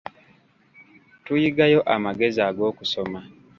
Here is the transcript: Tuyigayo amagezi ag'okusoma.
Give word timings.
Tuyigayo 1.23 1.79
amagezi 1.95 2.39
ag'okusoma. 2.49 3.19